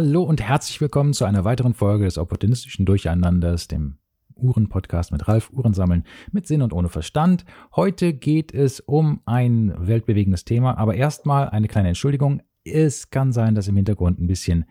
[0.00, 3.98] Hallo und herzlich willkommen zu einer weiteren Folge des opportunistischen Durcheinanders, dem
[4.36, 7.44] Uhren-Podcast mit Ralf Uhrensammeln mit Sinn und ohne Verstand.
[7.74, 12.42] Heute geht es um ein weltbewegendes Thema, aber erstmal eine kleine Entschuldigung.
[12.62, 14.66] Es kann sein, dass im Hintergrund ein bisschen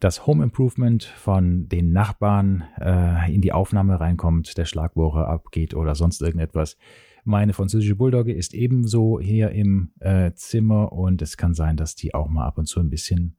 [0.00, 5.94] das Home Improvement von den Nachbarn äh, in die Aufnahme reinkommt, der Schlagbohrer abgeht oder
[5.94, 6.78] sonst irgendetwas.
[7.24, 12.14] Meine französische Bulldogge ist ebenso hier im äh, Zimmer und es kann sein, dass die
[12.14, 13.36] auch mal ab und zu ein bisschen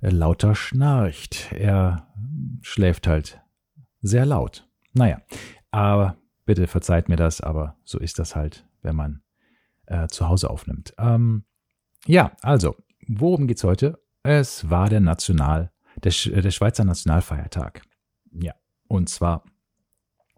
[0.00, 1.52] lauter schnarcht.
[1.52, 2.08] Er
[2.62, 3.40] schläft halt
[4.00, 4.68] sehr laut.
[4.92, 5.20] Naja,
[5.70, 9.22] aber bitte verzeiht mir das, aber so ist das halt, wenn man
[9.86, 10.94] äh, zu Hause aufnimmt.
[10.98, 11.44] Ähm,
[12.06, 12.76] ja, also,
[13.08, 13.98] worum geht's heute?
[14.22, 17.82] Es war der National, der, der Schweizer Nationalfeiertag.
[18.32, 18.54] Ja,
[18.88, 19.44] und zwar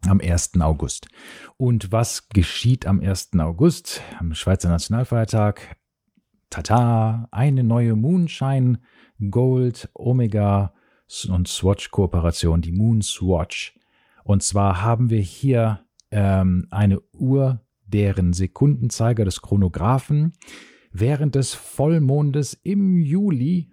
[0.07, 0.61] am 1.
[0.61, 1.09] August.
[1.57, 3.31] Und was geschieht am 1.
[3.39, 5.77] August, am Schweizer Nationalfeiertag?
[6.51, 8.81] Tata, eine neue Moonshine
[9.31, 10.73] Gold, Omega
[11.29, 13.79] und Swatch Kooperation, die Moon Swatch.
[14.25, 20.33] Und zwar haben wir hier ähm, eine Uhr, deren Sekundenzeiger des Chronographen
[20.91, 23.71] während des Vollmondes im Juli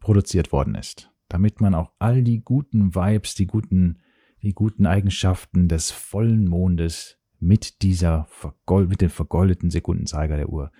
[0.00, 1.10] produziert worden ist.
[1.28, 3.98] Damit man auch all die guten Vibes, die guten,
[4.42, 8.28] die guten Eigenschaften des vollen Mondes mit dieser
[8.68, 10.70] mit dem vergoldeten Sekundenzeiger der Uhr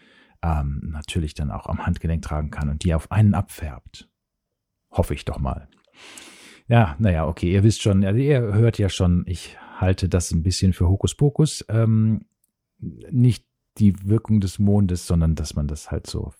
[0.42, 4.08] ähm, natürlich dann auch am Handgelenk tragen kann und die auf einen abfärbt.
[4.90, 5.68] Hoffe ich doch mal.
[6.68, 10.42] Ja, naja, okay, ihr wisst schon, also ihr hört ja schon, ich halte das ein
[10.42, 11.64] bisschen für Hokuspokus.
[11.68, 12.26] Ähm,
[12.78, 13.46] nicht
[13.78, 16.32] die Wirkung des Mondes, sondern dass man das halt so,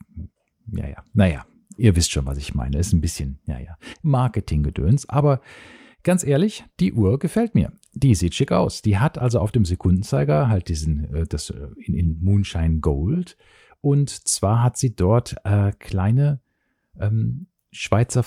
[0.71, 2.79] ja, ja, naja, ihr wisst schon, was ich meine.
[2.79, 5.41] Ist ein bisschen, ja, ja, Marketinggedöns, aber
[6.03, 7.73] ganz ehrlich, die Uhr gefällt mir.
[7.95, 8.83] Die sieht schick aus.
[8.83, 13.37] Die hat also auf dem Sekundenzeiger halt diesen, äh, das äh, in, in Moonshine Gold
[13.83, 16.41] und zwar hat sie dort äh, kleine
[16.99, 18.25] ähm, Schweizer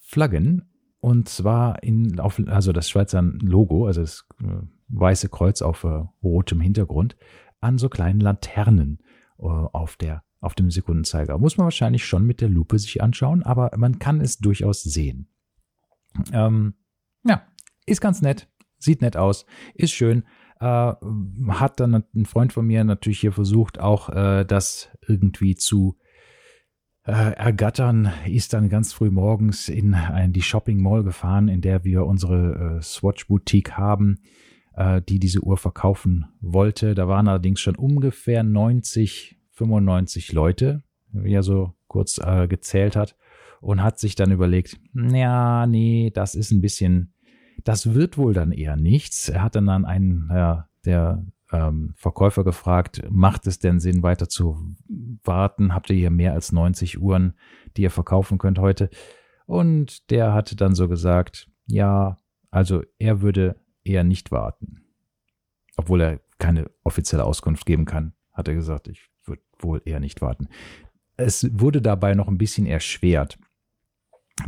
[0.00, 0.68] Flaggen.
[1.00, 6.04] Und zwar in, auf, also das Schweizer Logo, also das äh, weiße Kreuz auf äh,
[6.22, 7.16] rotem Hintergrund,
[7.60, 8.98] an so kleinen Laternen
[9.38, 11.38] äh, auf der auf dem Sekundenzeiger.
[11.38, 15.28] Muss man wahrscheinlich schon mit der Lupe sich anschauen, aber man kann es durchaus sehen.
[16.32, 16.74] Ähm,
[17.24, 17.42] ja,
[17.86, 18.48] ist ganz nett,
[18.78, 20.24] sieht nett aus, ist schön.
[20.60, 20.92] Äh,
[21.48, 25.96] hat dann ein Freund von mir natürlich hier versucht, auch äh, das irgendwie zu
[27.06, 31.84] äh, ergattern, ist dann ganz früh morgens in ein, die Shopping Mall gefahren, in der
[31.84, 34.18] wir unsere äh, Swatch Boutique haben,
[34.74, 36.94] äh, die diese Uhr verkaufen wollte.
[36.94, 43.16] Da waren allerdings schon ungefähr 90, 95 Leute, wie er so kurz äh, gezählt hat
[43.60, 47.12] und hat sich dann überlegt, ja, nee, das ist ein bisschen
[47.66, 49.28] das wird wohl dann eher nichts.
[49.28, 54.28] Er hat dann an einen äh, der ähm, Verkäufer gefragt, macht es denn Sinn, weiter
[54.28, 54.76] zu
[55.24, 55.74] warten?
[55.74, 57.34] Habt ihr hier mehr als 90 Uhren,
[57.76, 58.88] die ihr verkaufen könnt heute?
[59.46, 62.16] Und der hatte dann so gesagt, ja,
[62.52, 64.82] also er würde eher nicht warten.
[65.76, 70.22] Obwohl er keine offizielle Auskunft geben kann, hat er gesagt, ich würde wohl eher nicht
[70.22, 70.48] warten.
[71.16, 73.40] Es wurde dabei noch ein bisschen erschwert,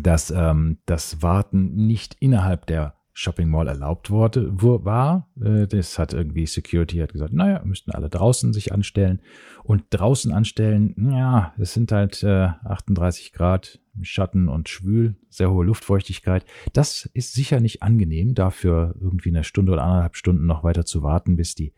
[0.00, 5.28] dass ähm, das Warten nicht innerhalb der Shopping Mall erlaubt wurde, war.
[5.42, 9.20] Äh, das hat irgendwie Security hat gesagt, naja, müssten alle draußen sich anstellen.
[9.64, 15.64] Und draußen anstellen, ja, es sind halt äh, 38 Grad Schatten und schwül, sehr hohe
[15.64, 16.44] Luftfeuchtigkeit.
[16.74, 21.02] Das ist sicher nicht angenehm, dafür irgendwie eine Stunde oder anderthalb Stunden noch weiter zu
[21.02, 21.74] warten, bis die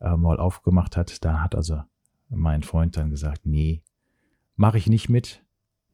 [0.00, 1.22] äh, Mall aufgemacht hat.
[1.26, 1.82] Da hat also
[2.30, 3.82] mein Freund dann gesagt, nee,
[4.56, 5.44] mache ich nicht mit,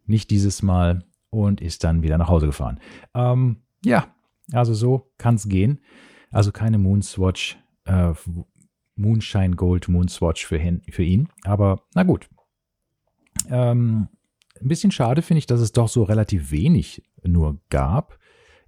[0.07, 2.79] nicht dieses Mal und ist dann wieder nach Hause gefahren.
[3.15, 4.07] Ähm, ja,
[4.53, 5.81] also so kann es gehen.
[6.31, 8.13] Also keine Moonswatch, äh,
[8.95, 11.29] Moonshine Gold Moonswatch für, hin, für ihn.
[11.45, 12.29] Aber na gut.
[13.49, 14.09] Ähm,
[14.61, 18.19] ein bisschen schade finde ich, dass es doch so relativ wenig nur gab.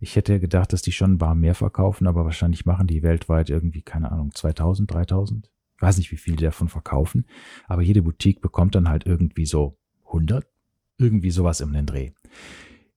[0.00, 3.50] Ich hätte gedacht, dass die schon ein paar mehr verkaufen, aber wahrscheinlich machen die weltweit
[3.50, 5.50] irgendwie, keine Ahnung, 2000, 3000.
[5.76, 7.26] Ich weiß nicht, wie viel die davon verkaufen.
[7.66, 10.46] Aber jede Boutique bekommt dann halt irgendwie so 100.
[10.98, 12.10] Irgendwie sowas im Dreh.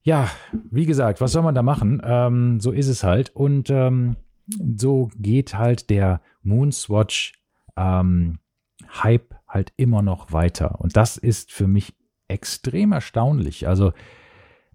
[0.04, 0.30] Ja,
[0.72, 2.02] wie gesagt, was soll man da machen?
[2.04, 3.30] Ähm, so ist es halt.
[3.36, 4.16] Und ähm,
[4.76, 7.34] so geht halt der Moonswatch
[7.78, 8.40] ähm,
[9.04, 10.82] Hype halt immer noch weiter.
[10.82, 11.94] Und das ist für mich
[12.28, 13.68] extrem erstaunlich.
[13.68, 13.94] Also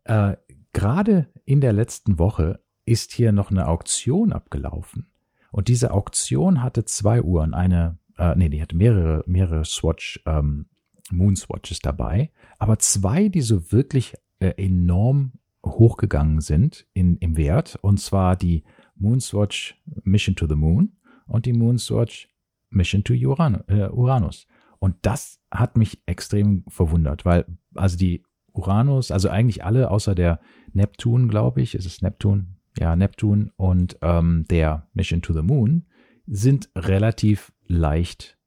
[0.04, 0.36] äh,
[0.72, 5.10] gerade in der letzten Woche ist hier noch eine Auktion abgelaufen.
[5.50, 7.54] Und diese Auktion hatte zwei Uhren.
[7.54, 10.66] Eine, äh, nee, die hatte mehrere, mehrere Swatch, ähm,
[11.10, 12.30] Moonswatches dabei.
[12.58, 15.32] Aber zwei, die so wirklich äh, enorm
[15.64, 17.78] hochgegangen sind in, im Wert.
[17.82, 20.96] Und zwar die Moonswatch Mission to the Moon
[21.26, 22.28] und die Moonswatch
[22.70, 24.46] Mission to äh, Uranus.
[24.78, 28.22] Und das hat mich extrem verwundert, weil also die
[28.52, 30.40] Uranus, also eigentlich alle außer der
[30.72, 35.86] Neptun, glaube ich, ist es Neptun, ja, Neptun und ähm, der Mission to the Moon
[36.26, 38.38] sind relativ leicht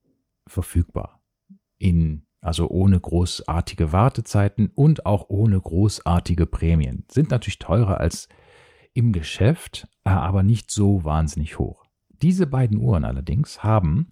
[0.48, 1.22] verfügbar.
[1.78, 7.06] In, also ohne großartige Wartezeiten und auch ohne großartige Prämien.
[7.10, 8.30] Sind natürlich teurer als
[8.94, 11.86] im Geschäft, äh, aber nicht so wahnsinnig hoch.
[12.22, 14.12] Diese beiden Uhren allerdings haben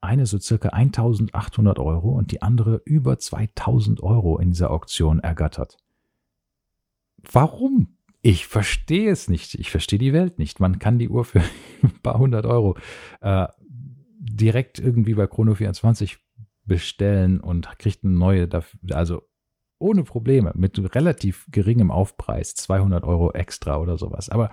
[0.00, 5.76] eine so circa 1800 Euro und die andere über 2000 Euro in dieser Auktion ergattert.
[7.32, 7.96] Warum?
[8.22, 9.54] Ich verstehe es nicht.
[9.54, 10.60] Ich verstehe die Welt nicht.
[10.60, 11.42] Man kann die Uhr für
[11.82, 12.76] ein paar hundert Euro
[13.20, 13.46] äh,
[14.18, 16.18] direkt irgendwie bei Chrono24
[16.68, 18.48] bestellen und kriegt eine neue,
[18.92, 19.22] also
[19.78, 24.28] ohne Probleme, mit relativ geringem Aufpreis, 200 Euro extra oder sowas.
[24.28, 24.50] Aber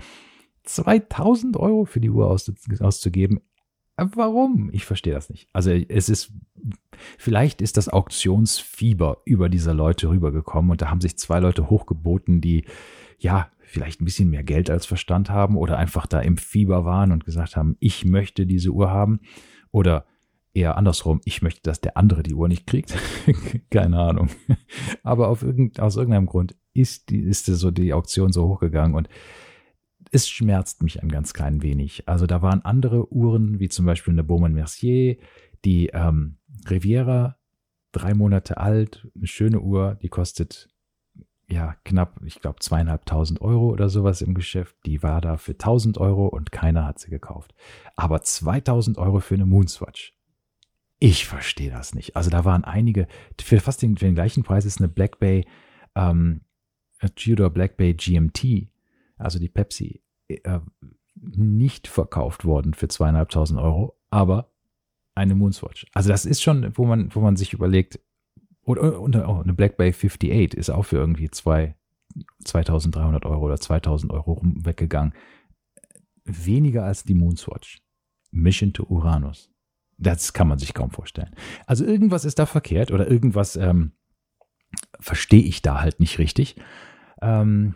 [0.63, 3.41] 2000 Euro für die Uhr auszugeben,
[3.97, 4.69] Warum?
[4.73, 5.47] Ich verstehe das nicht.
[5.53, 6.33] Also es ist,
[7.17, 12.41] vielleicht ist das Auktionsfieber über diese Leute rübergekommen und da haben sich zwei Leute hochgeboten,
[12.41, 12.65] die
[13.19, 17.13] ja vielleicht ein bisschen mehr Geld als Verstand haben oder einfach da im Fieber waren
[17.13, 19.21] und gesagt haben, ich möchte diese Uhr haben
[19.71, 20.05] oder
[20.55, 22.95] eher andersrum, ich möchte, dass der andere die Uhr nicht kriegt.
[23.69, 24.29] Keine Ahnung.
[25.03, 29.09] Aber irgend, aus irgendeinem Grund ist, die, ist so die Auktion so hochgegangen und
[30.11, 32.07] es schmerzt mich ein ganz klein wenig.
[32.07, 35.17] Also da waren andere Uhren, wie zum Beispiel eine Baumann Mercier,
[35.65, 36.37] die ähm,
[36.69, 37.37] Riviera,
[37.91, 40.69] drei Monate alt, eine schöne Uhr, die kostet
[41.47, 44.75] ja knapp, ich glaube, zweieinhalbtausend Euro oder sowas im Geschäft.
[44.85, 47.53] Die war da für 1000 Euro und keiner hat sie gekauft.
[47.95, 50.13] Aber 2000 Euro für eine Moonswatch.
[51.05, 52.15] Ich verstehe das nicht.
[52.15, 53.07] Also da waren einige,
[53.39, 55.45] für fast den, für den gleichen Preis ist eine Black Bay,
[55.93, 56.41] ähm,
[57.13, 58.69] Tudor Black Bay GMT,
[59.15, 60.59] also die Pepsi, äh,
[61.13, 64.49] nicht verkauft worden für zweieinhalbtausend Euro, aber
[65.13, 65.85] eine Moonswatch.
[65.93, 67.99] Also das ist schon, wo man, wo man sich überlegt,
[68.63, 71.75] oder, oder oh, eine Black Bay 58 ist auch für irgendwie zwei,
[72.45, 75.13] 2300 Euro oder 2000 Euro weggegangen.
[76.23, 77.83] Weniger als die Moonswatch.
[78.31, 79.51] Mission to Uranus.
[79.97, 81.33] Das kann man sich kaum vorstellen.
[81.65, 83.93] Also irgendwas ist da verkehrt oder irgendwas ähm,
[84.99, 86.55] verstehe ich da halt nicht richtig.
[87.21, 87.75] Ähm,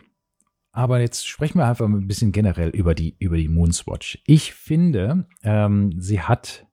[0.72, 4.22] aber jetzt sprechen wir einfach ein bisschen generell über die, über die Moonswatch.
[4.26, 6.66] Ich finde, ähm, sie hat,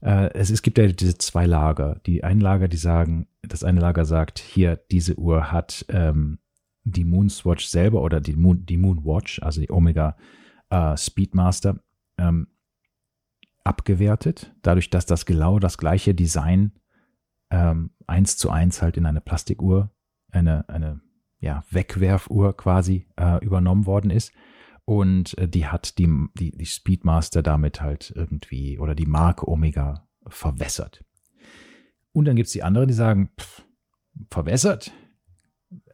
[0.00, 2.00] äh, es, es gibt ja diese zwei Lager.
[2.06, 6.38] Die ein Lager, die sagen, das eine Lager sagt, hier, diese Uhr hat ähm,
[6.82, 10.16] die Moonswatch selber oder die, Moon, die Moonwatch, also die Omega
[10.70, 11.80] äh, Speedmaster,
[12.18, 12.48] ähm,
[13.66, 16.72] abgewertet, dadurch, dass das genau das gleiche Design
[17.50, 19.90] ähm, eins zu eins halt in eine Plastikuhr,
[20.30, 21.00] eine, eine
[21.40, 24.32] ja, Wegwerfuhr quasi äh, übernommen worden ist.
[24.84, 30.08] Und äh, die hat die, die, die Speedmaster damit halt irgendwie oder die Marke Omega
[30.26, 31.04] verwässert.
[32.12, 33.64] Und dann gibt es die anderen, die sagen, pff,
[34.30, 34.92] verwässert.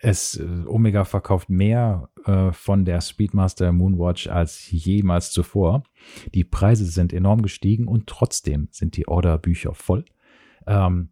[0.00, 5.84] Es, äh, Omega verkauft mehr äh, von der Speedmaster Moonwatch als jemals zuvor.
[6.34, 10.04] Die Preise sind enorm gestiegen und trotzdem sind die Orderbücher voll.
[10.66, 11.10] Ähm,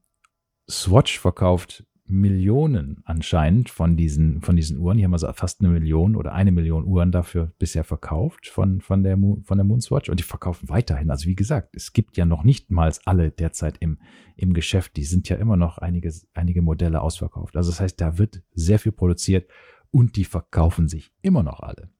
[0.68, 4.98] Swatch verkauft Millionen anscheinend von diesen, von diesen Uhren.
[4.98, 8.80] Hier haben wir also fast eine Million oder eine Million Uhren dafür bisher verkauft von,
[8.80, 11.10] von, der, von der Moonswatch und die verkaufen weiterhin.
[11.10, 13.98] Also wie gesagt, es gibt ja noch nicht mal alle derzeit im,
[14.36, 14.96] im Geschäft.
[14.96, 17.56] Die sind ja immer noch einige, einige Modelle ausverkauft.
[17.56, 19.48] Also das heißt, da wird sehr viel produziert
[19.90, 21.90] und die verkaufen sich immer noch alle.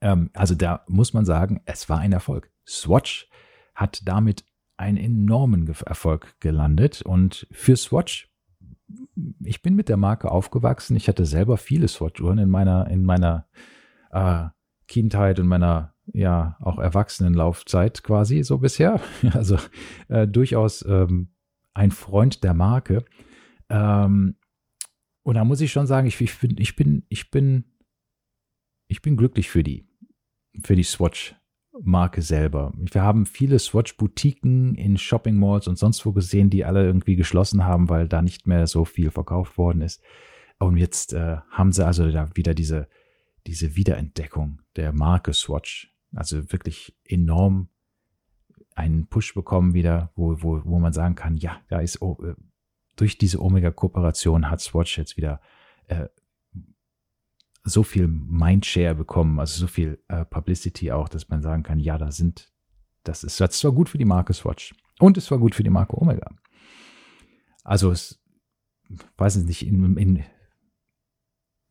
[0.00, 2.50] Ähm, also da muss man sagen, es war ein Erfolg.
[2.66, 3.28] Swatch
[3.74, 4.44] hat damit
[4.76, 8.30] einen enormen Erfolg gelandet und für Swatch
[9.44, 10.96] ich bin mit der Marke aufgewachsen.
[10.96, 13.46] Ich hatte selber viele Swatch-Uhren in meiner, in meiner
[14.10, 14.46] äh,
[14.88, 19.00] Kindheit und meiner ja auch Erwachsenenlaufzeit quasi so bisher.
[19.32, 19.58] Also
[20.08, 21.28] äh, durchaus ähm,
[21.74, 23.04] ein Freund der Marke.
[23.68, 24.36] Ähm,
[25.22, 27.64] und da muss ich schon sagen, ich, ich, bin, ich bin, ich bin,
[28.88, 29.86] ich bin glücklich für die,
[30.64, 31.34] für die Swatch
[31.82, 32.72] Marke selber.
[32.76, 37.64] Wir haben viele Swatch-Boutiquen in Shopping Malls und sonst wo gesehen, die alle irgendwie geschlossen
[37.64, 40.02] haben, weil da nicht mehr so viel verkauft worden ist.
[40.58, 42.88] Und jetzt äh, haben sie also da wieder diese,
[43.46, 45.94] diese Wiederentdeckung der Marke Swatch.
[46.14, 47.68] Also wirklich enorm
[48.74, 52.34] einen Push bekommen wieder, wo, wo, wo man sagen kann, ja, da ist oh, äh,
[53.00, 55.40] durch diese Omega-Kooperation hat Swatch jetzt wieder
[55.88, 56.08] äh,
[57.62, 61.96] so viel Mindshare bekommen, also so viel äh, Publicity auch, dass man sagen kann, ja,
[61.96, 62.52] da sind,
[63.04, 65.70] das ist, das war gut für die Marke Swatch und es war gut für die
[65.70, 66.30] Marke Omega.
[67.64, 68.22] Also es,
[69.16, 70.24] weiß ich nicht, in, in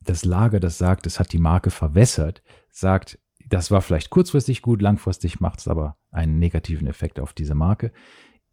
[0.00, 3.18] das Lager, das sagt, es hat die Marke verwässert, sagt,
[3.48, 7.92] das war vielleicht kurzfristig gut, langfristig macht es aber einen negativen Effekt auf diese Marke.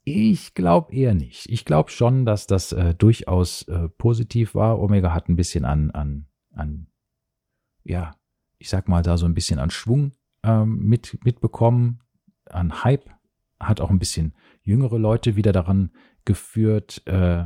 [0.09, 1.49] Ich glaube eher nicht.
[1.49, 4.79] Ich glaube schon, dass das äh, durchaus äh, positiv war.
[4.79, 6.87] Omega hat ein bisschen an, an, an,
[7.83, 8.15] ja,
[8.57, 11.99] ich sag mal da so ein bisschen an Schwung ähm, mit, mitbekommen,
[12.45, 13.09] an Hype,
[13.59, 15.91] hat auch ein bisschen jüngere Leute wieder daran
[16.23, 17.43] geführt, äh,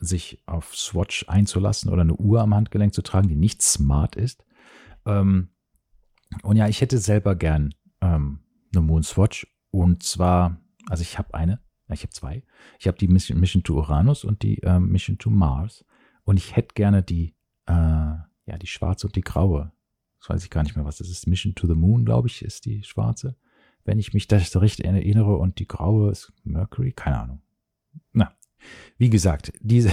[0.00, 4.44] sich auf Swatch einzulassen oder eine Uhr am Handgelenk zu tragen, die nicht smart ist.
[5.04, 5.50] Ähm,
[6.42, 8.40] und ja, ich hätte selber gern ähm,
[8.74, 9.46] eine Moon Swatch.
[9.70, 11.60] Und zwar, also ich habe eine,
[11.94, 12.42] ich habe zwei.
[12.78, 15.84] Ich habe die Mission, Mission to Uranus und die äh, Mission to Mars.
[16.24, 17.34] Und ich hätte gerne die,
[17.66, 19.72] äh, ja, die schwarze und die graue.
[20.18, 21.26] Das weiß ich gar nicht mehr, was das ist.
[21.26, 23.36] Mission to the Moon, glaube ich, ist die schwarze.
[23.84, 25.36] Wenn ich mich das richtig erinnere.
[25.36, 27.42] Und die graue ist Mercury, keine Ahnung.
[28.12, 28.32] Na,
[28.98, 29.90] wie gesagt, diese,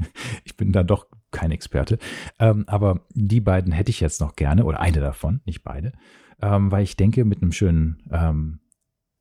[0.44, 1.98] ich bin da doch kein Experte,
[2.38, 5.92] ähm, aber die beiden hätte ich jetzt noch gerne, oder eine davon, nicht beide,
[6.40, 8.65] ähm, weil ich denke, mit einem schönen ähm, äh,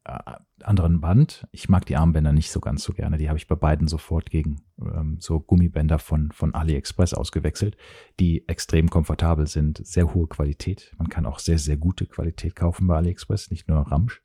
[0.06, 3.56] anderen Band, ich mag die Armbänder nicht so ganz so gerne, die habe ich bei
[3.56, 7.76] beiden sofort gegen ähm, so Gummibänder von, von AliExpress ausgewechselt,
[8.20, 10.94] die extrem komfortabel sind, sehr hohe Qualität.
[10.98, 14.22] Man kann auch sehr, sehr gute Qualität kaufen bei AliExpress, nicht nur Ramsch.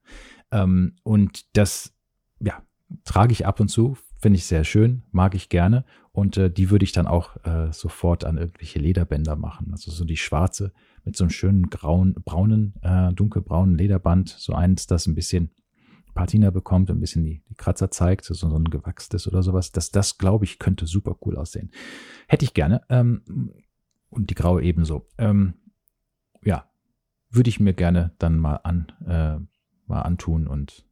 [0.53, 1.95] Ähm, und das,
[2.41, 2.63] ja,
[3.05, 5.85] trage ich ab und zu, finde ich sehr schön, mag ich gerne.
[6.13, 9.69] Und äh, die würde ich dann auch äh, sofort an irgendwelche Lederbänder machen.
[9.73, 10.73] Also so die schwarze
[11.05, 14.29] mit so einem schönen grauen, braunen, äh, dunkelbraunen Lederband.
[14.29, 15.53] So eins, das ein bisschen
[16.15, 19.73] Patina bekommt, ein bisschen die, die Kratzer zeigt, so, so ein gewachstes oder sowas.
[19.73, 21.71] Das, das glaube ich, könnte super cool aussehen.
[22.29, 22.83] Hätte ich gerne.
[22.89, 23.53] Ähm,
[24.11, 25.09] und die graue ebenso.
[25.19, 25.55] Ähm,
[26.43, 26.69] ja,
[27.31, 29.39] würde ich mir gerne dann mal an, äh,
[29.87, 30.87] mal antun und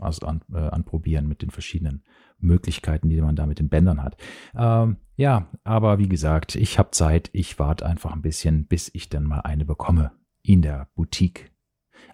[0.00, 2.04] also an, äh, anprobieren mit den verschiedenen
[2.38, 4.16] Möglichkeiten, die man da mit den Bändern hat.
[4.54, 7.30] Ähm, ja, aber wie gesagt, ich habe Zeit.
[7.32, 11.50] Ich warte einfach ein bisschen, bis ich dann mal eine bekomme in der Boutique.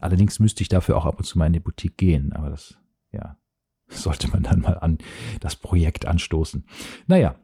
[0.01, 2.33] Allerdings müsste ich dafür auch ab und zu mal in die Boutique gehen.
[2.33, 2.79] Aber das,
[3.13, 3.37] ja,
[3.89, 4.99] sollte man dann mal an
[5.41, 6.65] das Projekt anstoßen.
[7.07, 7.37] Naja,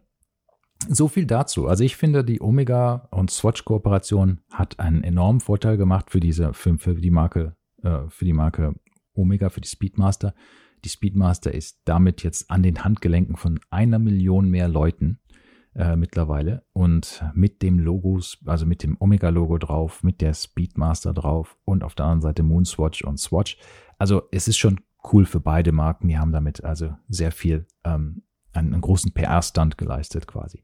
[0.89, 1.67] so viel dazu.
[1.69, 6.55] Also ich finde, die Omega und Swatch Kooperation hat einen enormen Vorteil gemacht für diese,
[6.55, 8.75] für, für die Marke, äh, für die Marke
[9.13, 10.35] Omega, für die Speedmaster.
[10.85, 15.21] Die Speedmaster ist damit jetzt an den Handgelenken von einer Million mehr Leuten
[15.75, 21.57] äh, mittlerweile und mit dem Logos, also mit dem Omega-Logo drauf, mit der Speedmaster drauf
[21.65, 23.59] und auf der anderen Seite Moonswatch und Swatch.
[23.99, 24.81] Also es ist schon
[25.13, 26.09] cool für beide Marken.
[26.09, 28.23] Die haben damit also sehr viel, ähm,
[28.53, 30.63] einen, einen großen PR-Stand geleistet quasi.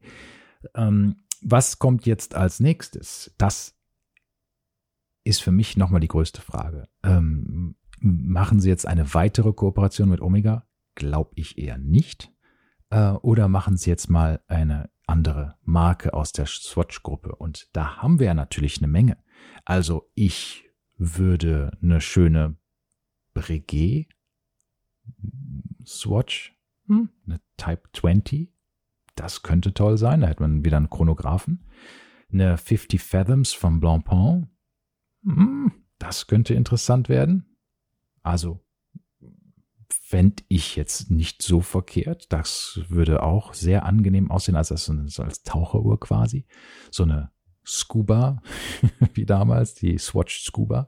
[0.75, 3.33] Ähm, was kommt jetzt als nächstes?
[3.37, 3.75] Das
[5.23, 6.87] ist für mich nochmal die größte Frage.
[7.03, 10.67] Ähm, Machen Sie jetzt eine weitere Kooperation mit Omega?
[10.95, 12.31] Glaube ich eher nicht.
[12.89, 17.35] Äh, oder machen Sie jetzt mal eine andere Marke aus der Swatch-Gruppe?
[17.35, 19.17] Und da haben wir ja natürlich eine Menge.
[19.65, 20.65] Also ich
[20.97, 22.57] würde eine schöne
[23.33, 24.07] Breguet
[25.85, 26.55] Swatch,
[26.87, 28.51] hm, eine Type 20,
[29.15, 30.21] das könnte toll sein.
[30.21, 31.65] Da hätte man wieder einen Chronographen.
[32.31, 34.49] Eine 50 Fathoms von Blancpain,
[35.23, 37.57] hm, das könnte interessant werden.
[38.21, 38.65] Also
[40.07, 42.31] fände ich jetzt nicht so verkehrt.
[42.31, 46.45] Das würde auch sehr angenehm aussehen, als, so als Taucheruhr quasi.
[46.89, 47.31] So eine
[47.65, 48.41] Scuba,
[49.13, 50.87] wie damals, die Swatch Scuba.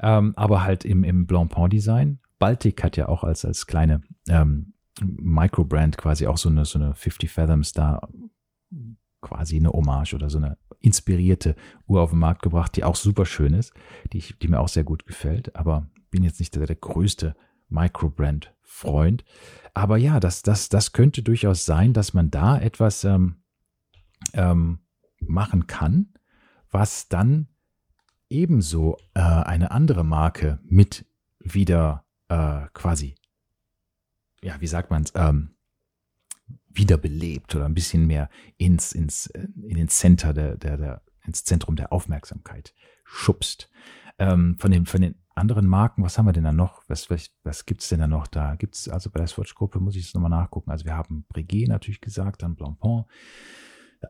[0.00, 2.20] Ähm, aber halt im, im Blancpain-Design.
[2.38, 6.94] Baltic hat ja auch als, als kleine ähm, Microbrand quasi auch so eine, so eine
[6.94, 8.06] 50 Fathoms da
[9.22, 11.56] quasi eine Hommage oder so eine inspirierte
[11.86, 13.72] Uhr auf den Markt gebracht, die auch super schön ist,
[14.12, 15.56] die, die mir auch sehr gut gefällt.
[15.56, 17.34] Aber bin jetzt nicht der, der größte
[17.72, 19.24] Microbrand-Freund.
[19.74, 23.36] Aber ja, das, das, das könnte durchaus sein, dass man da etwas ähm,
[24.34, 24.78] ähm,
[25.20, 26.14] machen kann,
[26.70, 27.48] was dann
[28.28, 31.06] ebenso äh, eine andere Marke mit
[31.38, 33.14] wieder äh, quasi,
[34.42, 35.54] ja, wie sagt man es, ähm,
[36.68, 41.44] wiederbelebt oder ein bisschen mehr ins, ins, äh, in den Center der, der, der, ins
[41.44, 42.74] Zentrum der Aufmerksamkeit
[43.04, 43.70] schubst.
[44.18, 46.82] Ähm, von, den, von den anderen Marken, was haben wir denn da noch?
[46.88, 48.54] Was, was, was gibt es denn da noch da?
[48.56, 50.70] Gibt es, also bei der Swatch-Gruppe muss ich es nochmal nachgucken.
[50.70, 53.04] Also wir haben Breguet natürlich gesagt, dann Blancpain.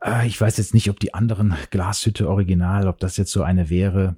[0.01, 3.69] Äh, ich weiß jetzt nicht, ob die anderen Glashütte Original, ob das jetzt so eine
[3.69, 4.17] wäre.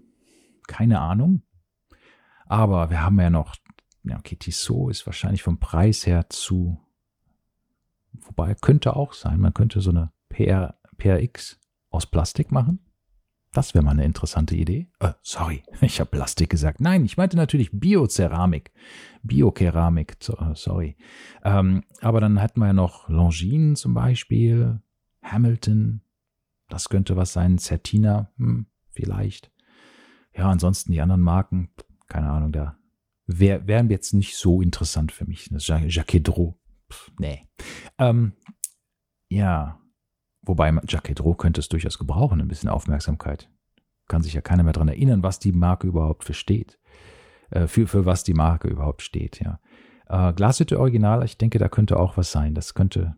[0.68, 1.44] Keine Ahnung.
[2.48, 3.56] Aber wir haben ja noch,
[4.04, 6.80] ja, okay, Tissot ist wahrscheinlich vom Preis her zu,
[8.13, 12.85] wobei könnte auch sein, man könnte so eine PR, PRX aus Plastik machen.
[13.56, 14.90] Das wäre mal eine interessante Idee.
[15.00, 16.82] Äh, sorry, ich habe Plastik gesagt.
[16.82, 18.74] Nein, ich meinte natürlich Bioceramik.
[19.24, 20.98] Biokeramik, äh, sorry.
[21.42, 24.82] Ähm, aber dann hätten wir ja noch Longines zum Beispiel,
[25.24, 26.02] Hamilton,
[26.68, 29.52] das könnte was sein, Certina, hm, vielleicht.
[30.36, 31.70] Ja, ansonsten die anderen Marken,
[32.08, 32.78] keine Ahnung, da
[33.26, 35.48] wär jetzt nicht so interessant für mich.
[35.50, 36.60] Das Jacques Dro.
[37.20, 37.48] Nee.
[37.98, 38.34] Ähm,
[39.30, 39.80] ja.
[40.46, 43.50] Wobei Jacques Dro könnte es durchaus gebrauchen, ein bisschen Aufmerksamkeit.
[44.08, 46.80] Kann sich ja keiner mehr dran erinnern, was die Marke überhaupt versteht.
[47.50, 49.60] Äh, für, für was die Marke überhaupt steht, ja.
[50.08, 52.54] Äh, Glashütte Original, ich denke, da könnte auch was sein.
[52.54, 53.16] Das könnte,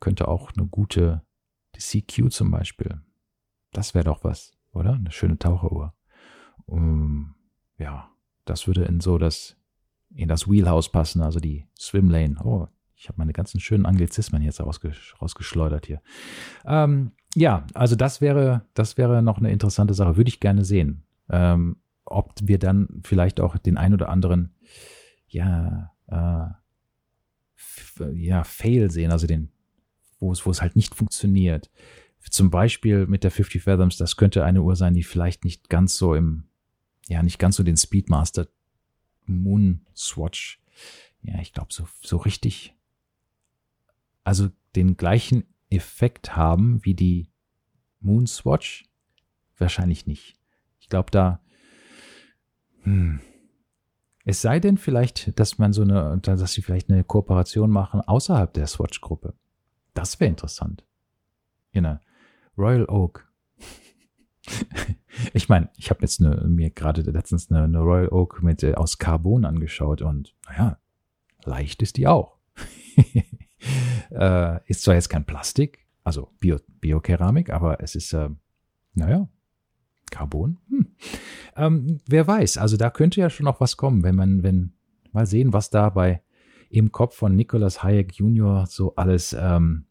[0.00, 1.22] könnte auch eine gute,
[1.80, 3.00] CQ zum Beispiel.
[3.72, 4.94] Das wäre doch was, oder?
[4.94, 5.94] Eine schöne Taucheruhr.
[6.66, 7.34] Um,
[7.78, 8.10] ja,
[8.44, 9.56] das würde in so das,
[10.14, 12.36] in das Wheelhouse passen, also die Swimlane.
[12.44, 12.68] Oh,
[13.00, 16.02] ich habe meine ganzen schönen Anglizismen jetzt rausges rausgeschleudert hier.
[16.66, 20.18] Ähm, ja, also das wäre, das wäre noch eine interessante Sache.
[20.18, 21.02] Würde ich gerne sehen.
[21.30, 24.54] Ähm, ob wir dann vielleicht auch den ein oder anderen,
[25.28, 26.48] ja, äh,
[28.12, 29.48] ja, Fail sehen, also den,
[30.18, 31.70] wo es, wo es halt nicht funktioniert.
[32.28, 35.96] Zum Beispiel mit der 50 Fathoms, das könnte eine Uhr sein, die vielleicht nicht ganz
[35.96, 36.44] so im,
[37.08, 38.46] ja, nicht ganz so den Speedmaster
[39.24, 40.60] Moon Swatch,
[41.22, 42.74] ja, ich glaube, so, so richtig,
[44.24, 47.30] also den gleichen Effekt haben wie die
[48.00, 48.84] Moon Swatch,
[49.58, 50.38] wahrscheinlich nicht.
[50.80, 51.40] Ich glaube, da,
[52.82, 53.20] hm,
[54.24, 58.52] es sei denn vielleicht, dass man so eine, dass sie vielleicht eine Kooperation machen außerhalb
[58.52, 59.34] der Swatch-Gruppe.
[59.94, 60.84] Das wäre interessant.
[61.72, 62.00] In einer
[62.56, 63.30] Royal Oak.
[65.32, 68.74] ich meine, ich habe jetzt eine, mir gerade letztens eine, eine, Royal Oak mit äh,
[68.74, 70.78] aus Carbon angeschaut und naja,
[71.44, 72.36] leicht ist die auch.
[74.10, 78.30] äh, ist zwar jetzt kein Plastik, also Bio, Biokeramik, aber es ist, äh,
[78.94, 79.28] naja,
[80.10, 80.58] Carbon?
[80.68, 80.86] Hm.
[81.56, 84.72] Ähm, wer weiß, also da könnte ja schon noch was kommen, wenn man, wenn,
[85.12, 86.22] mal sehen, was da bei
[86.68, 88.66] im Kopf von Nicholas Hayek Jr.
[88.66, 89.86] so alles ähm,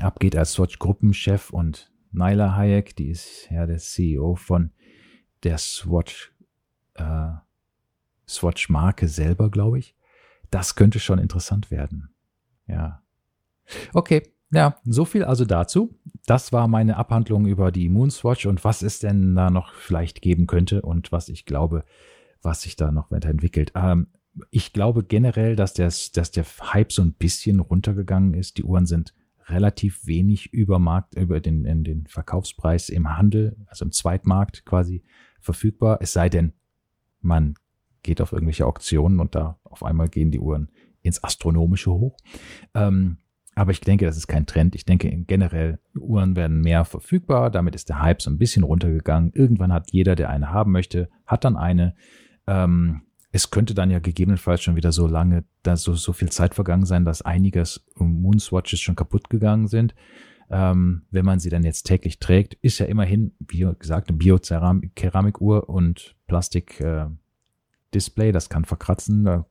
[0.00, 4.70] abgeht als Swatch-Gruppenchef und Nyla Hayek, die ist ja der CEO von
[5.42, 6.32] der Swatch,
[6.94, 7.32] äh,
[8.26, 9.94] Swatch-Marke selber, glaube ich.
[10.50, 12.13] Das könnte schon interessant werden.
[12.66, 13.02] Ja.
[13.92, 14.22] Okay,
[14.54, 15.98] ja, so viel also dazu.
[16.26, 20.46] Das war meine Abhandlung über die Moonswatch und was es denn da noch vielleicht geben
[20.46, 21.84] könnte und was ich glaube,
[22.40, 23.72] was sich da noch weiterentwickelt.
[23.74, 24.08] Ähm,
[24.50, 28.58] ich glaube generell, dass, der, dass der Hype so ein bisschen runtergegangen ist.
[28.58, 29.14] Die Uhren sind
[29.46, 35.02] relativ wenig über Markt, über den, den Verkaufspreis im Handel, also im Zweitmarkt quasi
[35.40, 35.98] verfügbar.
[36.00, 36.52] Es sei denn,
[37.20, 37.54] man
[38.02, 40.70] geht auf irgendwelche Auktionen und da auf einmal gehen die Uhren
[41.04, 42.16] ins Astronomische hoch.
[42.74, 43.18] Ähm,
[43.54, 44.74] aber ich denke, das ist kein Trend.
[44.74, 47.50] Ich denke generell, Uhren werden mehr verfügbar.
[47.50, 49.30] Damit ist der Hype so ein bisschen runtergegangen.
[49.32, 51.94] Irgendwann hat jeder, der eine haben möchte, hat dann eine.
[52.48, 56.54] Ähm, es könnte dann ja gegebenenfalls schon wieder so lange, da so, so viel Zeit
[56.54, 59.94] vergangen sein, dass einiges Moonswatches schon kaputt gegangen sind.
[60.50, 65.68] Ähm, wenn man sie dann jetzt täglich trägt, ist ja immerhin, wie gesagt, eine Bio-Keramikuhr
[65.68, 69.44] und Plastik-Display, äh, das kann verkratzen.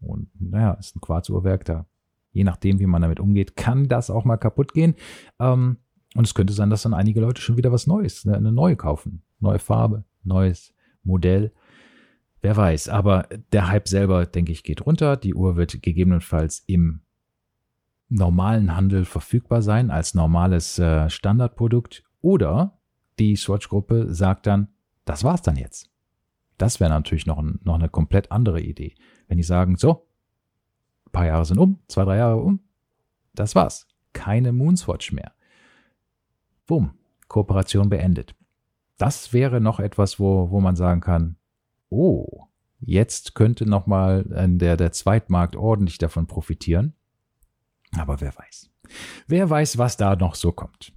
[0.00, 1.86] Und naja, ist ein Quarzuhrwerk, da
[2.32, 4.94] je nachdem, wie man damit umgeht, kann das auch mal kaputt gehen.
[5.38, 5.78] Ähm,
[6.14, 8.76] und es könnte sein, dass dann einige Leute schon wieder was Neues, eine, eine neue
[8.76, 9.22] kaufen.
[9.40, 11.52] Neue Farbe, neues Modell.
[12.40, 12.88] Wer weiß.
[12.88, 15.16] Aber der Hype selber, denke ich, geht runter.
[15.16, 17.00] Die Uhr wird gegebenenfalls im
[18.08, 22.04] normalen Handel verfügbar sein als normales äh, Standardprodukt.
[22.20, 22.78] Oder
[23.18, 24.68] die Swatch-Gruppe sagt dann,
[25.04, 25.90] das war's dann jetzt.
[26.58, 28.94] Das wäre natürlich noch, ein, noch eine komplett andere Idee.
[29.28, 30.06] Wenn die sagen, so,
[31.06, 32.60] ein paar Jahre sind um, zwei, drei Jahre um.
[33.34, 33.86] Das war's.
[34.12, 35.32] Keine Moonswatch mehr.
[36.66, 36.94] Bumm.
[37.28, 38.34] Kooperation beendet.
[38.96, 41.36] Das wäre noch etwas, wo, wo man sagen kann,
[41.88, 42.44] oh,
[42.80, 46.94] jetzt könnte nochmal der, der Zweitmarkt ordentlich davon profitieren.
[47.96, 48.70] Aber wer weiß.
[49.26, 50.92] Wer weiß, was da noch so kommt.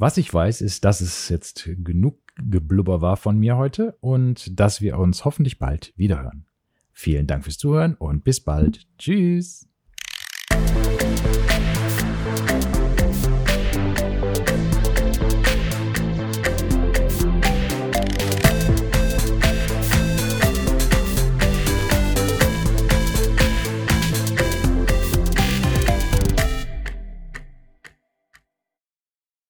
[0.00, 4.80] Was ich weiß, ist, dass es jetzt genug Geblubber war von mir heute und dass
[4.80, 6.46] wir uns hoffentlich bald wiederhören.
[6.92, 8.86] Vielen Dank fürs Zuhören und bis bald.
[8.96, 9.68] Tschüss.